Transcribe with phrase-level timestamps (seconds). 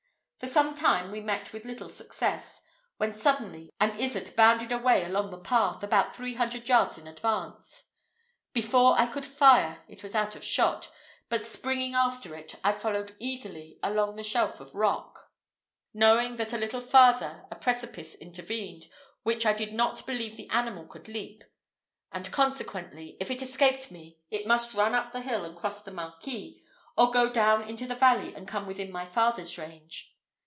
[0.41, 2.63] For some time we met with little success,
[2.97, 7.91] when suddenly an izzard bounded away along the path, about three hundred yards in advance.
[8.51, 10.91] Before I could fire, it was out of shot;
[11.29, 15.29] but springing after it, I followed eagerly along the shelf of rock,
[15.93, 18.87] knowing that a little farther a precipice intervened,
[19.21, 21.43] which I did not believe the animal could leap;
[22.11, 25.91] and consequently, if it escaped me, it must run up the hill and cross the
[25.91, 26.63] Marquis,
[26.97, 30.07] or go down into the valley and come within my father's range.